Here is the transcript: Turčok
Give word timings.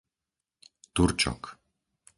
Turčok 0.97 1.43